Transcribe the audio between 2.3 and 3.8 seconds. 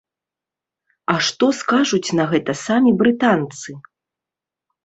гэта самі брытанцы?